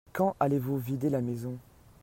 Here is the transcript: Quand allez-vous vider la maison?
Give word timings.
Quand 0.13 0.35
allez-vous 0.39 0.79
vider 0.79 1.11
la 1.11 1.21
maison? 1.21 1.59